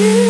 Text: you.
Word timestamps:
you. 0.00 0.29